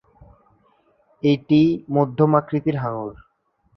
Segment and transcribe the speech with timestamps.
[1.23, 1.61] এটি
[1.89, 3.11] মধ্যম আকৃতির হাঙর।